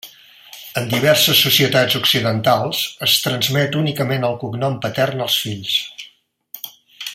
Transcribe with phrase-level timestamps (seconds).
[0.79, 5.79] En diverses societats occidentals, es transmet únicament el cognom patern als fills.